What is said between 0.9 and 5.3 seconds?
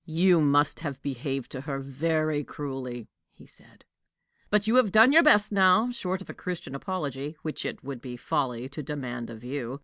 behaved to her very cruelly," he said. "But you have done your